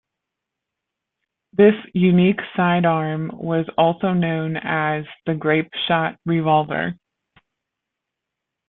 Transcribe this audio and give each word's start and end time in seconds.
This 1.53 1.75
unique 1.93 2.39
sidearm 2.57 3.29
was 3.35 3.69
also 3.77 4.13
known 4.13 4.57
as 4.57 5.05
the 5.27 5.35
Grape 5.35 5.69
Shot 5.87 6.19
Revolver. 6.25 6.95